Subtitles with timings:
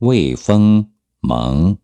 [0.00, 0.82] 魏风·
[1.20, 1.76] 蒙。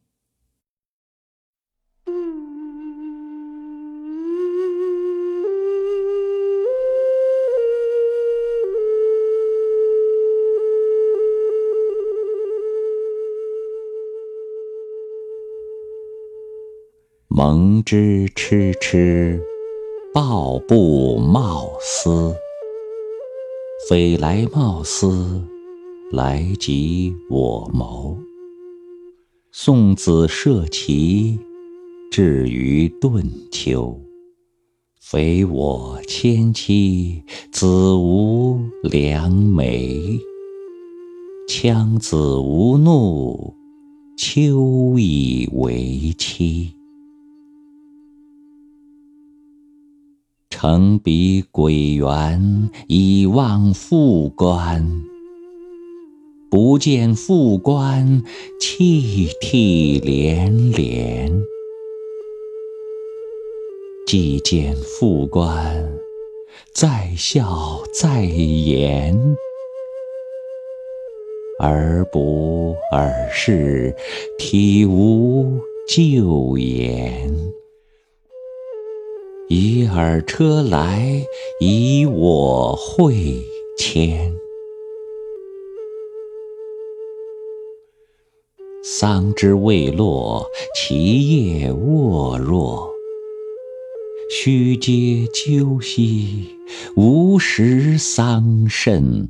[17.28, 19.38] 蒙之蚩蚩，
[20.14, 22.34] 抱布贸丝。
[23.90, 25.42] 匪来贸丝，
[26.12, 28.16] 来及我谋。
[29.50, 31.38] 送子涉淇，
[32.12, 33.98] 至于顿丘。
[35.00, 40.18] 非我迁妻，子无良媒。
[41.48, 43.54] 羌子无怒，
[44.16, 46.72] 秋以为期。
[50.50, 55.15] 乘彼轨原，以望复关。
[56.50, 58.22] 不见复关，
[58.60, 61.42] 泣涕连连。
[64.06, 65.98] 既见复关，
[66.72, 69.36] 在笑在颜。
[71.58, 73.94] 而不尔事，
[74.38, 75.58] 体无
[75.88, 77.34] 咎言。
[79.48, 81.24] 以尔车来，
[81.60, 83.42] 以我会
[83.78, 84.32] 迁。
[88.98, 92.88] 桑枝未落，其叶沃若。
[94.30, 96.46] 须嗟鸠兮，
[96.96, 99.28] 无食桑葚。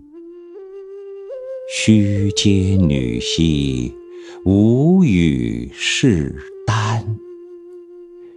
[1.69, 3.93] 须嗟女兮，
[4.45, 7.19] 无与士耽。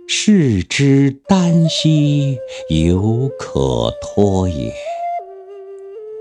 [0.08, 2.40] 士之耽兮，
[2.72, 4.72] 犹可脱也；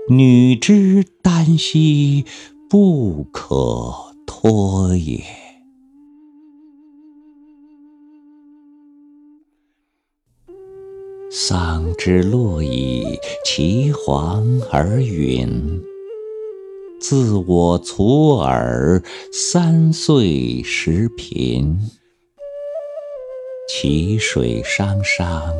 [0.07, 2.25] 女之耽兮，
[2.69, 4.08] 不可
[4.41, 5.21] 脱也。
[11.29, 15.81] 桑之落矣，其黄而陨。
[17.01, 19.03] 自我徂尔，
[19.33, 21.77] 三岁时贫。
[23.67, 25.53] 其水汤汤，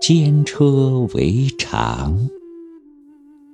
[0.00, 2.30] 兼车为长。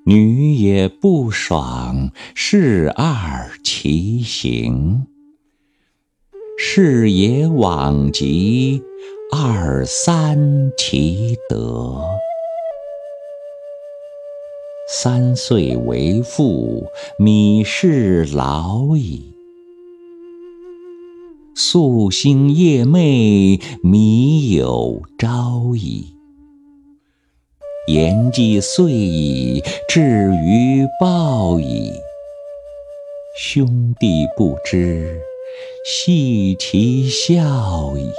[0.05, 5.07] 女也不爽，是二其行。
[6.59, 8.83] 士也往极，
[9.31, 12.03] 二三其德。
[14.89, 16.85] 三岁为妇，
[17.17, 19.23] 米氏老矣。
[21.55, 26.07] 夙兴夜寐，米有朝矣。
[27.87, 30.01] 言既遂矣，至
[30.45, 31.93] 于报矣。
[33.37, 35.21] 兄弟不知，
[35.85, 38.11] 系其笑矣。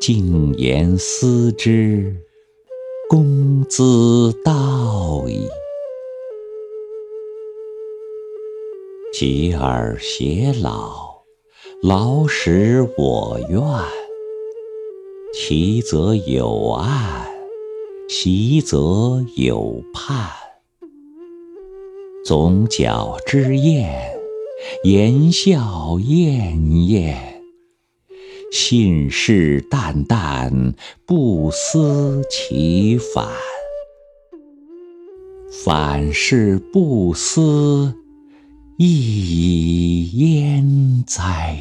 [0.00, 2.16] 静言思之，
[3.08, 5.48] 公兹道矣。
[9.12, 11.04] 及尔偕老。
[11.82, 13.60] 老使我怨，
[15.34, 17.33] 其则有岸，
[18.08, 20.30] 习则有盼。
[22.24, 24.12] 总角之宴，
[24.84, 27.42] 言笑晏晏。
[28.52, 30.74] 信誓旦旦，
[31.06, 33.26] 不思其反。
[35.64, 37.94] 反是不思，
[38.78, 41.58] 亦已焉哉！